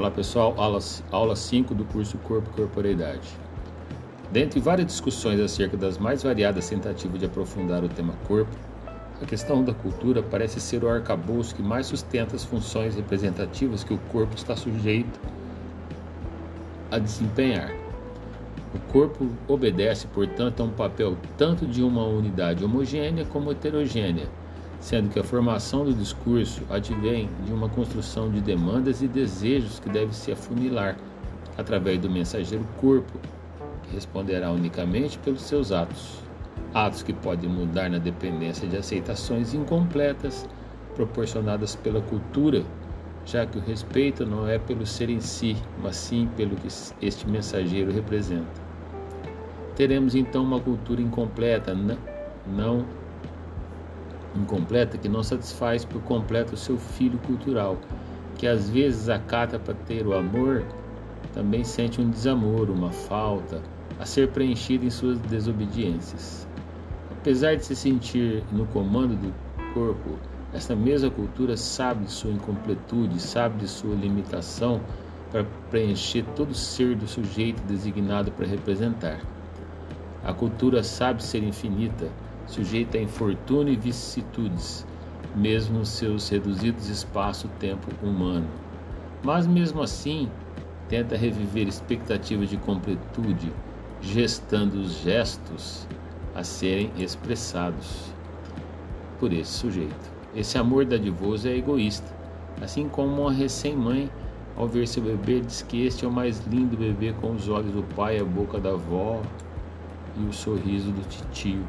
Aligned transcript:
Olá 0.00 0.10
pessoal, 0.10 0.54
aula 1.12 1.36
5 1.36 1.74
do 1.74 1.84
curso 1.84 2.16
Corpo 2.16 2.48
e 2.48 2.54
Corporeidade. 2.54 3.28
Dentre 4.32 4.58
várias 4.58 4.86
discussões 4.86 5.38
acerca 5.38 5.76
das 5.76 5.98
mais 5.98 6.22
variadas 6.22 6.70
tentativas 6.70 7.20
de 7.20 7.26
aprofundar 7.26 7.84
o 7.84 7.88
tema 7.90 8.14
corpo, 8.26 8.50
a 9.20 9.26
questão 9.26 9.62
da 9.62 9.74
cultura 9.74 10.22
parece 10.22 10.58
ser 10.58 10.82
o 10.84 10.88
arcabouço 10.88 11.54
que 11.54 11.62
mais 11.62 11.84
sustenta 11.84 12.34
as 12.34 12.46
funções 12.46 12.96
representativas 12.96 13.84
que 13.84 13.92
o 13.92 13.98
corpo 14.10 14.34
está 14.34 14.56
sujeito 14.56 15.20
a 16.90 16.98
desempenhar. 16.98 17.70
O 18.74 18.78
corpo 18.90 19.28
obedece, 19.46 20.06
portanto, 20.06 20.62
a 20.62 20.64
um 20.64 20.70
papel 20.70 21.14
tanto 21.36 21.66
de 21.66 21.82
uma 21.82 22.06
unidade 22.06 22.64
homogênea 22.64 23.26
como 23.26 23.52
heterogênea, 23.52 24.30
sendo 24.80 25.10
que 25.10 25.20
a 25.20 25.24
formação 25.24 25.84
do 25.84 25.92
discurso 25.92 26.62
advém 26.70 27.28
de 27.44 27.52
uma 27.52 27.68
construção 27.68 28.30
de 28.30 28.40
demandas 28.40 29.02
e 29.02 29.06
desejos 29.06 29.78
que 29.78 29.90
deve 29.90 30.14
se 30.14 30.32
afunilar 30.32 30.96
através 31.56 32.00
do 32.00 32.10
mensageiro 32.10 32.64
corpo, 32.80 33.18
que 33.82 33.94
responderá 33.94 34.50
unicamente 34.50 35.18
pelos 35.18 35.42
seus 35.42 35.70
atos. 35.70 36.18
Atos 36.72 37.02
que 37.02 37.12
podem 37.12 37.50
mudar 37.50 37.90
na 37.90 37.98
dependência 37.98 38.66
de 38.66 38.76
aceitações 38.76 39.52
incompletas 39.52 40.48
proporcionadas 40.94 41.76
pela 41.76 42.00
cultura, 42.00 42.64
já 43.26 43.44
que 43.44 43.58
o 43.58 43.60
respeito 43.60 44.24
não 44.24 44.48
é 44.48 44.58
pelo 44.58 44.86
ser 44.86 45.10
em 45.10 45.20
si, 45.20 45.56
mas 45.82 45.96
sim 45.96 46.28
pelo 46.36 46.56
que 46.56 46.68
este 47.02 47.28
mensageiro 47.28 47.92
representa. 47.92 48.70
Teremos 49.76 50.14
então 50.14 50.42
uma 50.42 50.60
cultura 50.60 51.02
incompleta, 51.02 51.74
não 52.46 52.84
incompleta 54.36 54.98
que 54.98 55.08
não 55.08 55.22
satisfaz 55.22 55.84
por 55.84 56.02
completo 56.02 56.54
o 56.54 56.56
seu 56.56 56.76
filho 56.76 57.18
cultural, 57.18 57.78
que 58.36 58.46
às 58.46 58.70
vezes 58.70 59.08
acata 59.08 59.58
para 59.58 59.74
ter 59.74 60.06
o 60.06 60.14
amor, 60.14 60.64
também 61.32 61.64
sente 61.64 62.00
um 62.00 62.08
desamor, 62.08 62.70
uma 62.70 62.90
falta, 62.90 63.60
a 63.98 64.06
ser 64.06 64.28
preenchido 64.28 64.84
em 64.84 64.90
suas 64.90 65.18
desobediências. 65.20 66.46
Apesar 67.10 67.56
de 67.56 67.66
se 67.66 67.76
sentir 67.76 68.42
no 68.50 68.66
comando 68.66 69.14
do 69.14 69.32
corpo, 69.74 70.18
esta 70.52 70.74
mesma 70.74 71.10
cultura 71.10 71.56
sabe 71.56 72.06
de 72.06 72.10
sua 72.10 72.30
incompletude, 72.30 73.20
sabe 73.20 73.58
de 73.58 73.68
sua 73.68 73.94
limitação 73.94 74.80
para 75.30 75.44
preencher 75.70 76.24
todo 76.34 76.54
ser 76.54 76.96
do 76.96 77.06
sujeito 77.06 77.62
designado 77.62 78.32
para 78.32 78.46
representar. 78.46 79.20
A 80.24 80.32
cultura 80.32 80.82
sabe 80.82 81.22
ser 81.22 81.42
infinita, 81.42 82.08
sujeita 82.50 82.98
a 82.98 83.00
infortúnio 83.00 83.72
e 83.72 83.76
vicissitudes, 83.76 84.84
mesmo 85.36 85.86
seus 85.86 86.28
reduzidos 86.28 86.88
espaço-tempo 86.88 87.88
humano. 88.02 88.48
Mas 89.22 89.46
mesmo 89.46 89.80
assim, 89.82 90.28
tenta 90.88 91.16
reviver 91.16 91.68
expectativas 91.68 92.50
de 92.50 92.56
completude, 92.56 93.52
gestando 94.02 94.80
os 94.80 95.00
gestos 95.00 95.86
a 96.34 96.42
serem 96.42 96.90
expressados 96.98 98.12
por 99.20 99.32
esse 99.32 99.52
sujeito. 99.52 100.10
Esse 100.34 100.58
amor 100.58 100.84
dadivoso 100.84 101.46
é 101.46 101.56
egoísta, 101.56 102.12
assim 102.60 102.88
como 102.88 103.22
uma 103.22 103.32
recém-mãe, 103.32 104.10
ao 104.56 104.66
ver 104.66 104.88
seu 104.88 105.02
bebê, 105.02 105.40
diz 105.40 105.62
que 105.62 105.86
este 105.86 106.04
é 106.04 106.08
o 106.08 106.12
mais 106.12 106.44
lindo 106.46 106.76
bebê 106.76 107.12
com 107.20 107.30
os 107.30 107.48
olhos 107.48 107.72
do 107.72 107.82
pai, 107.94 108.18
a 108.18 108.24
boca 108.24 108.58
da 108.58 108.70
avó 108.70 109.22
e 110.16 110.24
o 110.24 110.32
sorriso 110.32 110.90
do 110.90 111.08
titio 111.08 111.64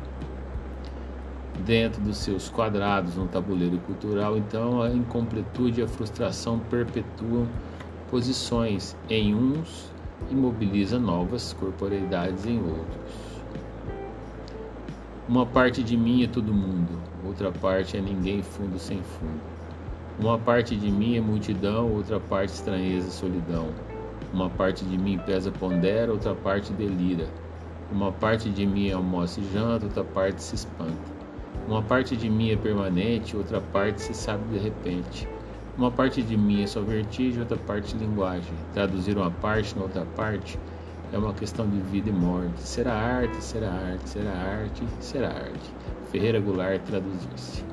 dentro 1.61 2.01
dos 2.01 2.17
seus 2.17 2.49
quadrados 2.49 3.15
no 3.15 3.27
tabuleiro 3.27 3.77
cultural, 3.79 4.37
então 4.37 4.81
a 4.81 4.89
incompletude 4.89 5.81
e 5.81 5.83
a 5.83 5.87
frustração 5.87 6.59
perpetuam 6.59 7.47
posições 8.09 8.95
em 9.09 9.33
uns 9.33 9.91
e 10.29 10.35
mobiliza 10.35 10.99
novas 10.99 11.53
corporeidades 11.53 12.45
em 12.45 12.59
outros. 12.59 13.31
Uma 15.29 15.45
parte 15.45 15.81
de 15.81 15.95
mim 15.95 16.23
é 16.23 16.27
todo 16.27 16.53
mundo, 16.53 16.99
outra 17.25 17.51
parte 17.51 17.95
é 17.95 18.01
ninguém 18.01 18.41
fundo 18.41 18.77
sem 18.77 19.01
fundo. 19.01 19.39
Uma 20.19 20.37
parte 20.37 20.75
de 20.75 20.91
mim 20.91 21.15
é 21.15 21.21
multidão, 21.21 21.89
outra 21.93 22.19
parte 22.19 22.49
estranheza 22.49 23.07
e 23.07 23.11
solidão. 23.11 23.69
Uma 24.33 24.49
parte 24.49 24.83
de 24.85 24.97
mim 24.97 25.17
pesa 25.17 25.51
pondera, 25.51 26.11
outra 26.11 26.35
parte 26.35 26.73
delira. 26.73 27.27
Uma 27.91 28.11
parte 28.11 28.49
de 28.49 28.65
mim 28.65 28.91
almoça 28.91 29.39
e 29.39 29.53
janta, 29.53 29.85
outra 29.85 30.03
parte 30.03 30.43
se 30.43 30.55
espanta. 30.55 31.20
Uma 31.67 31.81
parte 31.81 32.17
de 32.17 32.29
mim 32.29 32.51
é 32.51 32.55
permanente, 32.55 33.37
outra 33.37 33.61
parte 33.61 34.01
se 34.01 34.13
sabe 34.13 34.43
de 34.51 34.57
repente. 34.57 35.27
Uma 35.77 35.89
parte 35.89 36.21
de 36.21 36.35
mim 36.35 36.63
é 36.63 36.67
só 36.67 36.81
vertigem, 36.81 37.39
outra 37.39 37.57
parte 37.57 37.95
linguagem. 37.95 38.53
Traduzir 38.73 39.17
uma 39.17 39.31
parte 39.31 39.75
na 39.75 39.83
outra 39.83 40.05
parte 40.15 40.59
é 41.13 41.17
uma 41.17 41.33
questão 41.33 41.67
de 41.69 41.79
vida 41.79 42.09
e 42.09 42.13
morte. 42.13 42.61
Será 42.61 42.93
arte, 42.93 43.43
será 43.43 43.71
arte, 43.71 44.09
será 44.09 44.31
arte, 44.31 44.83
será 44.99 45.27
arte. 45.29 45.73
Ferreira 46.11 46.39
Goulart 46.39 46.81
traduzisse. 46.83 47.63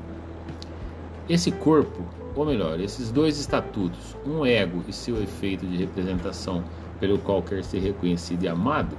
Esse 1.28 1.52
corpo, 1.52 2.02
ou 2.34 2.46
melhor, 2.46 2.80
esses 2.80 3.10
dois 3.10 3.38
estatutos, 3.38 4.16
um 4.26 4.46
ego 4.46 4.82
e 4.88 4.92
seu 4.92 5.22
efeito 5.22 5.66
de 5.66 5.76
representação 5.76 6.64
pelo 6.98 7.18
qual 7.18 7.42
quer 7.42 7.62
ser 7.62 7.80
reconhecido 7.80 8.44
e 8.44 8.48
amado, 8.48 8.96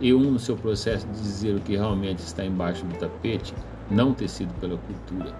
e 0.00 0.12
um 0.12 0.32
no 0.32 0.38
seu 0.38 0.56
processo 0.56 1.06
de 1.06 1.20
dizer 1.20 1.54
o 1.54 1.60
que 1.60 1.76
realmente 1.76 2.18
está 2.18 2.44
embaixo 2.44 2.84
do 2.84 2.98
tapete, 2.98 3.54
não 3.90 4.14
tecido 4.14 4.52
pela 4.60 4.78
cultura. 4.78 5.34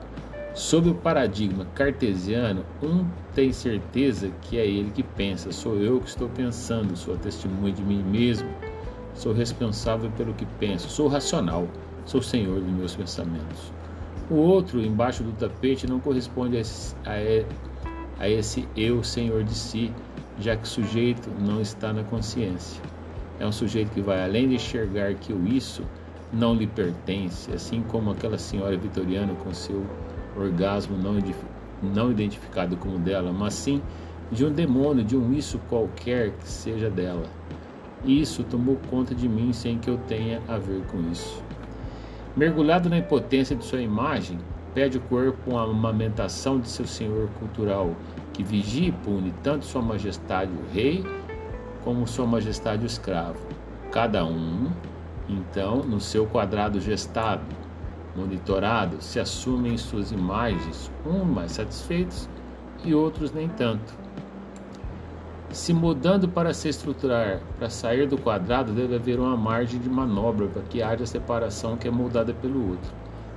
Sob 0.55 0.91
o 0.91 0.94
paradigma 0.94 1.65
cartesiano, 1.75 2.65
um 2.83 3.06
tem 3.34 3.53
certeza 3.53 4.31
que 4.43 4.59
é 4.59 4.66
ele 4.66 4.91
que 4.91 5.03
pensa, 5.03 5.53
sou 5.53 5.77
eu 5.77 6.00
que 6.00 6.09
estou 6.09 6.28
pensando, 6.28 6.97
sou 6.97 7.15
a 7.15 7.19
testemunha 7.19 7.72
de 7.72 7.83
mim 7.83 8.03
mesmo, 8.03 8.49
sou 9.15 9.33
responsável 9.33 10.11
pelo 10.16 10.34
que 10.34 10.44
penso, 10.59 10.88
sou 10.88 11.06
racional, 11.06 11.69
sou 12.05 12.21
senhor 12.21 12.61
dos 12.61 12.72
meus 12.72 12.97
pensamentos. 12.97 13.72
O 14.28 14.34
outro, 14.34 14.81
embaixo 14.81 15.22
do 15.22 15.32
tapete, 15.32 15.87
não 15.87 16.00
corresponde 16.00 16.56
a 16.56 16.61
esse, 16.61 16.97
a 18.19 18.28
esse 18.28 18.69
eu 18.77 19.05
senhor 19.05 19.44
de 19.44 19.55
si, 19.55 19.93
já 20.38 20.56
que 20.56 20.65
o 20.65 20.69
sujeito 20.69 21.31
não 21.41 21.61
está 21.61 21.93
na 21.93 22.03
consciência. 22.03 22.82
É 23.38 23.47
um 23.47 23.53
sujeito 23.53 23.91
que 23.93 24.00
vai 24.00 24.22
além 24.22 24.49
de 24.49 24.56
enxergar 24.56 25.15
que 25.15 25.32
o 25.32 25.47
isso 25.47 25.82
não 26.33 26.55
lhe 26.55 26.67
pertence, 26.67 27.53
assim 27.53 27.83
como 27.83 28.11
aquela 28.11 28.39
senhora 28.39 28.77
vitoriana 28.77 29.35
com 29.35 29.53
seu 29.53 29.85
orgasmo 30.37 30.97
não, 30.97 31.19
não 31.83 32.11
identificado 32.11 32.77
como 32.77 32.99
dela, 32.99 33.33
mas 33.33 33.55
sim 33.55 33.83
de 34.31 34.45
um 34.45 34.53
demônio, 34.53 35.05
de 35.05 35.17
um 35.17 35.33
isso 35.33 35.59
qualquer 35.69 36.31
que 36.31 36.49
seja 36.49 36.89
dela. 36.89 37.25
Isso 38.05 38.45
tomou 38.45 38.79
conta 38.89 39.15
de 39.15 39.29
mim 39.29 39.53
sem 39.53 39.79
que 39.79 39.91
eu 39.91 39.99
tenha 40.09 40.41
a 40.49 40.57
ver 40.57 40.83
com 40.87 41.01
isso. 41.11 41.43
Mergulhado 42.37 42.89
na 42.89 42.99
impotência 42.99 43.57
de 43.57 43.65
sua 43.65 43.83
imagem, 43.83 44.39
pede 44.73 44.99
o 44.99 45.01
corpo 45.01 45.51
uma 45.51 45.65
amamentação 45.65 46.61
de 46.61 46.69
seu 46.69 46.87
senhor 46.87 47.29
cultural, 47.39 47.95
que 48.33 48.45
vigia 48.45 48.89
e 48.89 48.93
pune 48.93 49.35
tanto 49.43 49.65
Sua 49.65 49.83
Majestade 49.83 50.53
o 50.53 50.73
Rei 50.73 51.05
como 51.83 52.07
Sua 52.07 52.27
Majestade 52.27 52.85
o 52.85 52.87
Escravo, 52.87 53.41
cada 53.91 54.25
um 54.25 54.71
então, 55.28 55.76
no 55.76 56.00
seu 56.00 56.26
quadrado 56.26 56.81
gestado, 56.81 57.44
monitorado, 58.16 59.00
se 59.00 59.20
assumem 59.20 59.76
suas 59.76 60.10
imagens, 60.10 60.91
uns 61.06 61.25
mais 61.25 61.53
satisfeitos 61.53 62.28
e 62.84 62.94
outros 62.94 63.32
nem 63.32 63.48
tanto. 63.48 63.94
Se 65.50 65.72
mudando 65.72 66.28
para 66.28 66.54
se 66.54 66.69
estruturar, 66.69 67.41
para 67.58 67.69
sair 67.69 68.06
do 68.08 68.16
quadrado, 68.16 68.72
deve 68.72 68.94
haver 68.94 69.19
uma 69.19 69.36
margem 69.36 69.81
de 69.81 69.88
manobra 69.88 70.47
para 70.47 70.62
que 70.62 70.82
haja 70.82 71.06
separação 71.06 71.76
que 71.76 71.88
é 71.88 71.91
moldada 71.91 72.32
pelo 72.34 72.70
outro. 72.70 72.92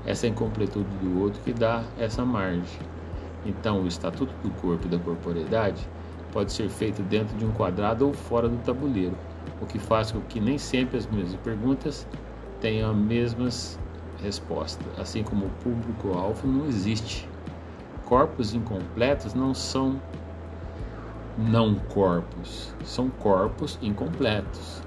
Essa 0.05 0.27
incompletude 0.27 0.89
do 1.01 1.21
outro 1.21 1.41
que 1.43 1.53
dá 1.53 1.83
essa 1.97 2.23
margem. 2.23 2.79
Então, 3.45 3.81
o 3.81 3.87
estatuto 3.87 4.33
do 4.43 4.49
corpo 4.61 4.85
e 4.85 4.89
da 4.89 4.99
corporeidade 4.99 5.87
pode 6.31 6.51
ser 6.51 6.69
feito 6.69 7.01
dentro 7.03 7.35
de 7.37 7.45
um 7.45 7.51
quadrado 7.51 8.07
ou 8.07 8.13
fora 8.13 8.47
do 8.47 8.57
tabuleiro 8.63 9.15
o 9.61 9.65
que 9.65 9.79
faz 9.79 10.11
com 10.11 10.21
que 10.21 10.39
nem 10.39 10.57
sempre 10.57 10.97
as 10.97 11.07
mesmas 11.07 11.35
perguntas 11.41 12.07
tenham 12.59 12.91
as 12.91 12.97
mesmas 12.97 13.79
respostas, 14.21 14.87
assim 14.97 15.23
como 15.23 15.45
o 15.45 15.49
público-alvo 15.61 16.47
não 16.47 16.65
existe. 16.65 17.27
Corpos 18.05 18.53
incompletos 18.53 19.33
não 19.33 19.53
são 19.53 20.01
não 21.37 21.75
corpos, 21.75 22.73
são 22.83 23.09
corpos 23.09 23.79
incompletos, 23.81 24.81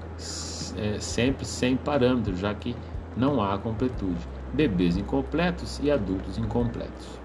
é, 0.77 0.97
sempre 0.99 1.45
sem 1.45 1.75
parâmetro, 1.75 2.35
já 2.35 2.53
que 2.53 2.75
não 3.15 3.41
há 3.41 3.57
completude. 3.57 4.27
Bebês 4.53 4.95
incompletos 4.95 5.79
e 5.83 5.91
adultos 5.91 6.37
incompletos. 6.37 7.19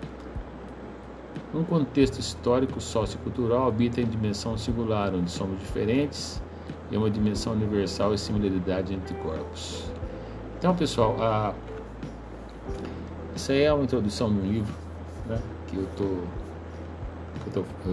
Um 1.55 1.63
contexto 1.63 2.19
histórico 2.19 2.81
sociocultural 2.81 3.69
habita 3.69 4.01
em 4.01 4.07
dimensão 4.07 4.57
singular, 4.57 5.15
onde 5.15 5.31
somos 5.31 5.59
diferentes 5.61 6.43
e 6.93 6.97
uma 6.97 7.11
dimensão 7.11 7.55
universal 7.55 8.13
e 8.13 8.19
similaridade 8.19 8.93
entre 8.93 9.15
corpos. 9.15 9.83
Então, 10.59 10.77
pessoal, 10.77 11.17
a... 11.19 11.55
essa 13.35 13.55
é 13.55 13.73
uma 13.73 13.83
introdução 13.83 14.33
de 14.33 14.39
um 14.39 14.53
livro 14.53 14.75
né, 15.27 15.41
que 15.67 15.77
eu 15.77 15.89
tô, 15.97 16.05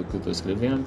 que 0.04 0.14
eu 0.14 0.22
tô 0.22 0.30
escrevendo. 0.30 0.86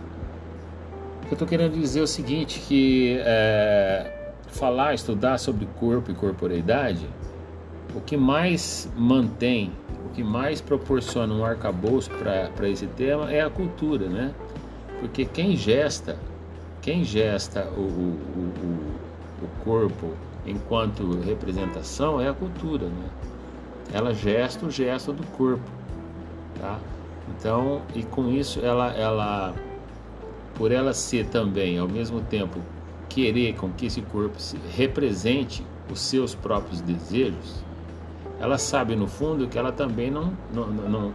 eu 1.24 1.32
estou 1.32 1.48
querendo 1.48 1.72
dizer 1.72 2.02
o 2.02 2.06
seguinte, 2.06 2.60
que 2.60 3.18
é, 3.20 4.34
falar, 4.48 4.94
estudar 4.94 5.38
sobre 5.38 5.66
corpo 5.80 6.10
e 6.10 6.14
corporeidade, 6.14 7.08
o 7.94 8.00
que 8.00 8.16
mais 8.16 8.88
mantém, 8.94 9.72
o 10.06 10.10
que 10.10 10.22
mais 10.22 10.60
proporciona 10.60 11.32
um 11.32 11.44
arcabouço 11.44 12.10
para 12.10 12.68
esse 12.68 12.86
tema 12.86 13.32
é 13.32 13.40
a 13.40 13.48
cultura, 13.48 14.06
né? 14.06 14.34
Porque 15.00 15.24
quem 15.24 15.56
gesta, 15.56 16.16
quem 16.82 17.05
gesta 17.05 17.64
o, 17.76 17.81
o, 17.81 18.19
o, 19.40 19.44
o 19.44 19.64
corpo 19.64 20.11
enquanto 20.44 21.20
representação 21.20 22.20
é 22.20 22.29
a 22.29 22.34
cultura, 22.34 22.87
né? 22.87 23.08
Ela 23.93 24.12
gesta 24.12 24.67
o 24.67 24.70
gesto 24.70 25.12
do 25.12 25.25
corpo, 25.29 25.70
tá? 26.61 26.79
Então, 27.29 27.82
e 27.94 28.02
com 28.02 28.29
isso 28.29 28.61
ela, 28.61 28.93
ela 28.93 29.55
por 30.55 30.73
ela 30.73 30.93
ser 30.93 31.26
também, 31.26 31.79
ao 31.79 31.88
mesmo 31.88 32.20
tempo, 32.23 32.58
querer 33.08 33.55
com 33.55 33.70
que 33.70 33.87
esse 33.87 34.02
corpo 34.02 34.37
represente 34.75 35.64
os 35.90 36.00
seus 36.00 36.34
próprios 36.34 36.81
desejos, 36.81 37.64
ela 38.40 38.58
sabe 38.58 38.96
no 38.96 39.06
fundo 39.06 39.46
que 39.46 39.56
ela 39.56 39.70
também 39.70 40.11
não, 40.11 40.32
não, 40.52 40.67
não, 40.67 41.12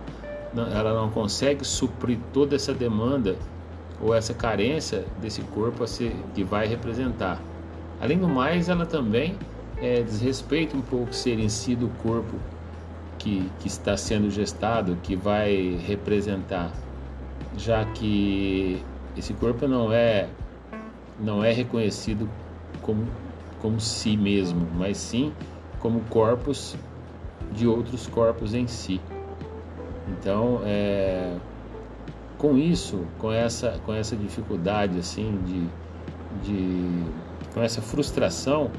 não, 0.54 0.68
ela 0.68 0.94
não 0.94 1.10
consegue 1.10 1.66
suprir 1.66 2.19
toda 2.31 2.56
essa 2.56 2.74
demanda 2.74 3.36
ou 4.01 4.13
essa 4.13 4.33
carência 4.33 5.05
desse 5.21 5.41
corpo 5.41 5.83
a 5.83 5.88
ser, 5.88 6.15
que 6.33 6.44
vai 6.44 6.67
representar. 6.67 7.41
Além 7.99 8.17
do 8.17 8.27
mais, 8.27 8.69
ela 8.69 8.85
também 8.85 9.35
é, 9.77 10.01
desrespeita 10.01 10.75
um 10.77 10.81
pouco 10.81 11.13
ser 11.13 11.39
em 11.39 11.49
si 11.49 11.75
do 11.75 11.88
corpo 12.01 12.35
que, 13.17 13.49
que 13.59 13.67
está 13.67 13.97
sendo 13.97 14.29
gestado, 14.29 14.97
que 15.01 15.15
vai 15.15 15.79
representar, 15.85 16.71
já 17.57 17.83
que 17.85 18.81
esse 19.17 19.33
corpo 19.33 19.67
não 19.67 19.91
é 19.91 20.27
não 21.19 21.44
é 21.44 21.51
reconhecido 21.51 22.29
como 22.83 23.07
como 23.59 23.79
si 23.81 24.15
mesmo, 24.15 24.67
mas 24.75 24.97
sim 24.97 25.33
como 25.79 26.01
corpos 26.01 26.75
de 27.51 27.67
outros 27.67 28.07
corpos 28.07 28.53
em 28.53 28.67
si. 28.67 29.01
Então, 30.07 30.61
é, 30.63 31.35
com 32.38 32.57
isso, 32.57 33.06
com 33.18 33.31
essa 33.31 33.80
com 33.86 33.94
essa 33.94 34.16
dificuldade 34.16 35.00
assim 35.00 35.39
de, 35.45 35.68
de 36.44 37.04
com 37.54 37.62
essa 37.62 37.81
frustração, 37.81 38.72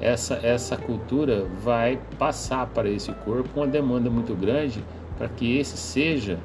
essa 0.00 0.34
essa 0.42 0.76
cultura 0.76 1.46
vai 1.62 2.00
passar 2.18 2.66
para 2.66 2.88
esse 2.88 3.12
corpo 3.12 3.48
uma 3.56 3.66
demanda 3.66 4.10
muito 4.10 4.34
grande 4.34 4.82
para 5.16 5.28
que 5.28 5.58
esse 5.58 5.76
seja 5.76 6.38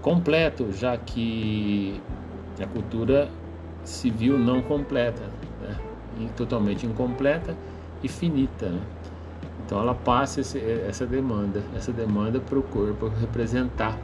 completo, 0.00 0.72
já 0.72 0.96
que 0.96 2.00
a 2.60 2.66
cultura 2.66 3.28
civil 3.84 4.38
não 4.38 4.62
completa, 4.62 5.22
né? 5.60 5.76
totalmente 6.36 6.86
incompleta 6.86 7.56
e 8.02 8.08
finita. 8.08 8.68
Né? 8.68 8.80
Então 9.64 9.80
ela 9.80 9.94
passa 9.94 10.40
esse, 10.40 10.58
essa 10.58 11.06
demanda, 11.06 11.62
essa 11.74 11.92
demanda 11.92 12.40
para 12.40 12.58
o 12.58 12.62
corpo 12.62 13.08
representar, 13.08 13.98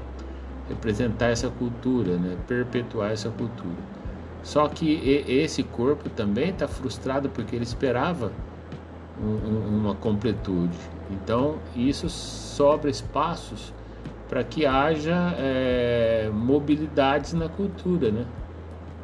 representar 0.68 1.26
essa 1.26 1.48
cultura, 1.48 2.16
né? 2.16 2.36
perpetuar 2.46 3.12
essa 3.12 3.30
cultura. 3.30 3.98
Só 4.42 4.68
que 4.68 5.24
esse 5.26 5.62
corpo 5.62 6.08
também 6.08 6.50
está 6.50 6.68
frustrado 6.68 7.28
porque 7.28 7.56
ele 7.56 7.64
esperava 7.64 8.32
um, 9.20 9.78
uma 9.78 9.94
completude. 9.94 10.78
Então 11.10 11.56
isso 11.74 12.08
sobra 12.08 12.90
espaços 12.90 13.72
para 14.28 14.44
que 14.44 14.64
haja 14.66 15.34
é, 15.38 16.30
mobilidades 16.32 17.32
na 17.32 17.48
cultura, 17.48 18.10
né? 18.10 18.26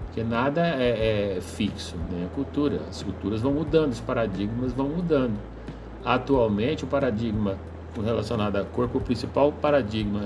Porque 0.06 0.22
nada 0.22 0.60
é, 0.66 1.36
é 1.36 1.40
fixo, 1.40 1.96
né? 2.10 2.28
A 2.30 2.34
cultura, 2.34 2.80
as 2.88 3.02
culturas 3.02 3.40
vão 3.40 3.52
mudando, 3.52 3.92
os 3.92 4.00
paradigmas 4.00 4.72
vão 4.72 4.88
mudando. 4.88 5.36
Atualmente, 6.04 6.84
o 6.84 6.86
paradigma 6.86 7.56
relacionado 8.00 8.56
a 8.56 8.64
corpo, 8.64 8.98
o 8.98 9.00
principal 9.00 9.52
paradigma 9.52 10.22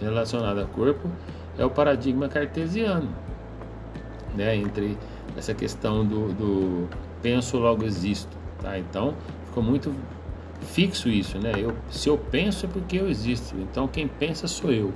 relacionado 0.00 0.60
a 0.60 0.64
corpo 0.64 1.10
é 1.58 1.64
o 1.64 1.70
paradigma 1.70 2.28
cartesiano, 2.28 3.08
né? 4.34 4.56
Entre 4.56 4.96
essa 5.36 5.54
questão 5.54 6.04
do, 6.04 6.32
do 6.32 6.88
penso 7.22 7.58
logo 7.58 7.84
existo, 7.84 8.36
tá? 8.60 8.78
Então, 8.78 9.14
ficou 9.46 9.62
muito 9.62 9.92
fixo 10.60 11.08
isso, 11.08 11.38
né? 11.38 11.52
Eu, 11.56 11.74
se 11.90 12.08
eu 12.08 12.18
penso 12.18 12.66
é 12.66 12.68
porque 12.68 12.98
eu 12.98 13.08
existo. 13.08 13.54
Então 13.56 13.86
quem 13.88 14.06
pensa 14.06 14.46
sou 14.46 14.72
eu. 14.72 14.92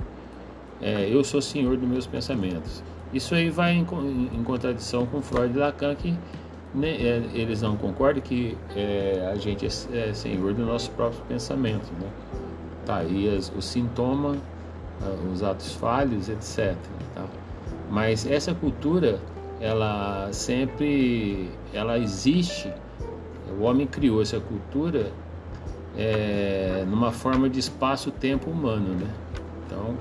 É, 0.81 1.07
eu 1.09 1.23
sou 1.23 1.41
senhor 1.41 1.77
dos 1.77 1.87
meus 1.87 2.05
pensamentos. 2.05 2.83
Isso 3.13 3.35
aí 3.35 3.49
vai 3.49 3.73
em, 3.73 3.81
em 3.81 4.43
contradição 4.43 5.05
com 5.05 5.21
Freud 5.21 5.55
e 5.55 5.59
Lacan 5.59 5.95
que 5.95 6.13
eles 6.81 7.61
não 7.61 7.77
concordam 7.77 8.21
que 8.21 8.57
é, 8.75 9.29
a 9.31 9.35
gente 9.35 9.65
é, 9.65 10.09
é, 10.09 10.13
senhor 10.13 10.53
dos 10.53 10.65
nossos 10.65 10.87
próprios 10.87 11.21
pensamentos, 11.27 11.89
né? 11.91 12.09
Tá 12.85 12.97
aí 12.97 13.35
as, 13.35 13.51
o 13.55 13.61
sintoma, 13.61 14.35
os 15.31 15.43
atos 15.43 15.73
falhos, 15.73 16.29
etc. 16.29 16.75
Tá? 17.13 17.25
Mas 17.89 18.25
essa 18.25 18.53
cultura, 18.53 19.19
ela 19.61 20.29
sempre, 20.31 21.49
ela 21.73 21.99
existe. 21.99 22.71
O 23.59 23.63
homem 23.63 23.85
criou 23.85 24.21
essa 24.21 24.39
cultura 24.39 25.11
é, 25.95 26.83
numa 26.87 27.11
forma 27.11 27.49
de 27.49 27.59
espaço-tempo 27.59 28.49
humano, 28.49 28.95
né? 28.95 29.07
Então, 29.65 29.95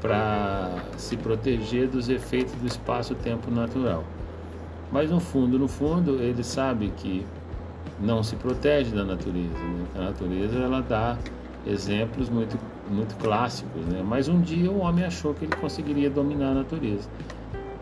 para 0.00 0.74
se 0.96 1.16
proteger 1.16 1.88
dos 1.88 2.08
efeitos 2.08 2.52
do 2.54 2.66
espaço-tempo 2.66 3.50
natural. 3.50 4.04
Mas 4.90 5.10
no 5.10 5.20
fundo, 5.20 5.58
no 5.58 5.68
fundo, 5.68 6.22
ele 6.22 6.42
sabe 6.44 6.92
que 6.96 7.26
não 8.00 8.22
se 8.22 8.36
protege 8.36 8.94
da 8.94 9.04
natureza. 9.04 9.58
Né? 9.58 9.86
A 9.96 10.00
natureza 10.00 10.58
ela 10.58 10.80
dá 10.80 11.18
exemplos 11.66 12.28
muito 12.28 12.56
muito 12.88 13.16
clássicos, 13.16 13.84
né? 13.86 14.00
Mas 14.06 14.28
um 14.28 14.40
dia 14.40 14.70
o 14.70 14.78
homem 14.78 15.04
achou 15.04 15.34
que 15.34 15.44
ele 15.44 15.56
conseguiria 15.56 16.08
dominar 16.08 16.50
a 16.50 16.54
natureza 16.54 17.08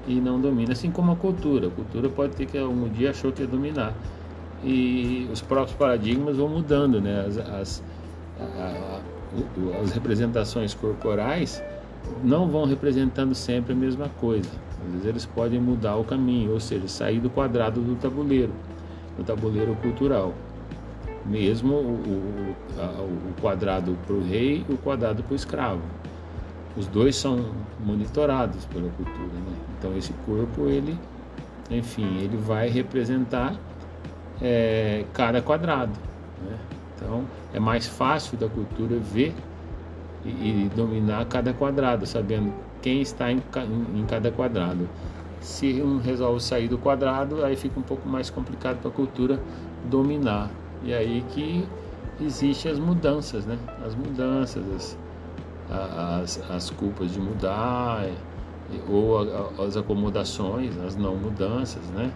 e 0.06 0.14
não 0.14 0.40
domina, 0.40 0.72
assim 0.72 0.90
como 0.90 1.12
a 1.12 1.16
cultura. 1.16 1.68
A 1.68 1.70
cultura 1.70 2.08
pode 2.08 2.34
ter 2.34 2.46
que 2.46 2.58
um 2.58 2.88
dia 2.88 3.10
achou 3.10 3.30
que 3.30 3.42
ia 3.42 3.46
dominar 3.46 3.94
e 4.62 5.28
os 5.30 5.42
próprios 5.42 5.76
paradigmas 5.76 6.38
vão 6.38 6.48
mudando, 6.48 7.00
né? 7.00 7.26
As, 7.26 7.38
as, 7.38 7.82
a, 8.40 8.98
a, 8.98 9.80
as 9.82 9.92
representações 9.92 10.72
corporais 10.72 11.62
não 12.22 12.48
vão 12.48 12.64
representando 12.64 13.34
sempre 13.34 13.72
a 13.72 13.76
mesma 13.76 14.08
coisa. 14.20 14.48
Às 14.84 14.92
vezes 14.92 15.06
eles 15.06 15.26
podem 15.26 15.60
mudar 15.60 15.96
o 15.96 16.04
caminho, 16.04 16.52
ou 16.52 16.60
seja, 16.60 16.86
sair 16.88 17.20
do 17.20 17.30
quadrado 17.30 17.80
do 17.80 17.96
tabuleiro, 17.96 18.52
do 19.16 19.24
tabuleiro 19.24 19.74
cultural. 19.76 20.34
Mesmo 21.24 21.74
o, 21.74 21.76
o, 21.78 22.54
o 23.30 23.40
quadrado 23.40 23.96
para 24.06 24.14
o 24.14 24.22
rei 24.22 24.64
e 24.68 24.72
o 24.72 24.76
quadrado 24.76 25.22
para 25.22 25.32
o 25.32 25.36
escravo. 25.36 25.80
Os 26.76 26.86
dois 26.86 27.16
são 27.16 27.52
monitorados 27.84 28.64
pela 28.66 28.90
cultura. 28.90 29.26
Né? 29.26 29.56
Então 29.78 29.96
esse 29.96 30.12
corpo, 30.26 30.68
ele, 30.68 30.98
enfim, 31.70 32.18
ele 32.18 32.36
vai 32.36 32.68
representar 32.68 33.54
é, 34.42 35.04
cada 35.14 35.40
quadrado. 35.40 35.92
Né? 36.42 36.58
Então 36.96 37.24
é 37.54 37.60
mais 37.60 37.86
fácil 37.86 38.36
da 38.36 38.48
cultura 38.48 38.96
ver 38.98 39.32
e, 40.24 40.70
dominar 40.74 41.24
cada 41.26 41.52
quadrado, 41.52 42.06
sabendo 42.06 42.52
quem 42.80 43.00
está 43.00 43.30
em, 43.30 43.42
em 43.94 44.04
cada 44.06 44.30
quadrado. 44.30 44.88
Se 45.40 45.82
um 45.82 45.98
resolve 45.98 46.40
sair 46.42 46.68
do 46.68 46.78
quadrado, 46.78 47.44
aí 47.44 47.56
fica 47.56 47.78
um 47.78 47.82
pouco 47.82 48.08
mais 48.08 48.30
complicado 48.30 48.80
para 48.80 48.90
a 48.90 48.92
cultura 48.92 49.38
dominar. 49.84 50.50
E 50.82 50.94
aí 50.94 51.24
que 51.30 51.66
existem 52.20 52.72
as 52.72 52.78
mudanças, 52.78 53.44
né? 53.44 53.58
As 53.84 53.94
mudanças, 53.94 54.64
as, 54.74 54.98
as, 55.68 56.50
as 56.50 56.70
culpas 56.70 57.12
de 57.12 57.20
mudar, 57.20 58.06
ou 58.88 59.18
as 59.62 59.76
acomodações, 59.76 60.78
as 60.78 60.96
não 60.96 61.16
mudanças, 61.16 61.82
né? 61.90 62.10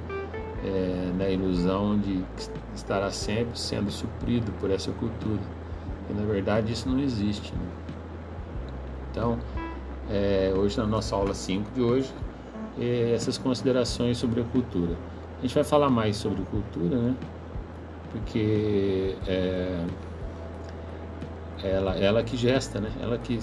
é, 0.65 1.13
na 1.17 1.29
ilusão 1.29 1.99
de 1.99 2.25
estará 2.75 3.11
sempre 3.11 3.59
sendo 3.59 3.91
suprido 3.91 4.51
por 4.61 4.71
essa 4.71 4.91
cultura. 4.93 5.41
E 6.11 6.13
na 6.13 6.25
verdade 6.25 6.73
isso 6.73 6.89
não 6.89 6.99
existe. 7.01 7.53
Né? 7.53 7.69
Então, 9.19 9.37
é, 10.09 10.55
hoje 10.57 10.79
na 10.79 10.87
nossa 10.87 11.17
aula 11.17 11.35
5 11.35 11.73
de 11.73 11.83
hoje, 11.83 12.09
é, 12.79 13.11
essas 13.13 13.37
considerações 13.37 14.17
sobre 14.17 14.41
a 14.41 14.45
cultura. 14.45 14.95
A 15.39 15.43
gente 15.43 15.53
vai 15.57 15.65
falar 15.65 15.91
mais 15.91 16.17
sobre 16.17 16.41
cultura, 16.43 16.97
né? 16.97 17.17
Porque 18.13 19.17
é, 19.27 19.85
ela, 21.65 21.97
ela 21.97 22.23
que 22.23 22.37
gesta, 22.37 22.81
né? 22.81 22.93
Ela 23.01 23.19
que 23.19 23.41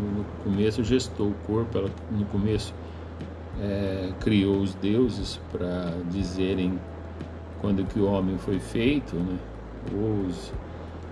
no 0.00 0.24
começo 0.42 0.82
gestou 0.82 1.28
o 1.28 1.34
corpo, 1.46 1.78
ela 1.78 1.90
no 2.10 2.24
começo 2.24 2.74
é, 3.62 4.10
criou 4.18 4.56
os 4.56 4.74
deuses 4.74 5.40
para 5.52 5.92
dizerem 6.10 6.76
quando 7.60 7.84
que 7.84 8.00
o 8.00 8.06
homem 8.10 8.36
foi 8.36 8.58
feito, 8.58 9.14
né? 9.14 9.38
Os, 9.94 10.52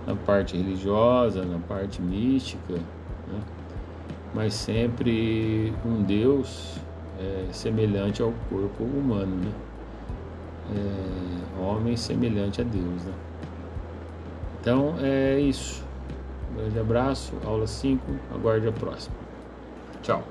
na 0.05 0.13
parte 0.13 0.57
religiosa, 0.57 1.45
na 1.45 1.59
parte 1.59 2.01
mística, 2.01 2.75
né? 3.31 3.41
mas 4.33 4.53
sempre 4.53 5.73
um 5.85 6.03
Deus 6.03 6.79
é, 7.19 7.47
semelhante 7.51 8.21
ao 8.21 8.33
corpo 8.49 8.83
humano, 8.83 9.35
né? 9.35 9.51
É, 10.75 11.61
homem 11.61 11.97
semelhante 11.97 12.61
a 12.61 12.63
Deus, 12.63 13.03
né? 13.03 13.13
Então 14.61 14.95
é 15.01 15.39
isso. 15.39 15.83
Um 16.51 16.57
grande 16.57 16.79
abraço, 16.79 17.33
aula 17.45 17.65
5, 17.67 18.03
aguarde 18.33 18.67
a 18.67 18.71
próxima. 18.71 19.15
Tchau. 20.01 20.23